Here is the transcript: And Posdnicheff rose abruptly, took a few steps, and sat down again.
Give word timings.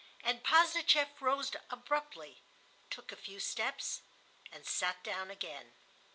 And 0.23 0.41
Posdnicheff 0.43 1.21
rose 1.21 1.51
abruptly, 1.69 2.41
took 2.89 3.11
a 3.11 3.15
few 3.15 3.39
steps, 3.39 4.01
and 4.51 4.65
sat 4.65 5.03
down 5.03 5.29
again. 5.29 5.73